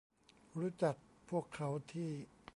[0.59, 0.95] รู้จัก
[1.29, 2.11] พวกเขาที่